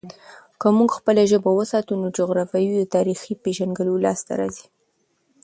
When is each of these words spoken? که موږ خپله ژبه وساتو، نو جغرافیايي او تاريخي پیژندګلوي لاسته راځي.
که 0.59 0.67
موږ 0.77 0.89
خپله 0.97 1.21
ژبه 1.31 1.51
وساتو، 1.59 1.93
نو 2.01 2.07
جغرافیايي 2.17 2.75
او 2.81 2.91
تاريخي 2.95 3.33
پیژندګلوي 3.43 4.03
لاسته 4.05 4.31
راځي. 4.39 4.65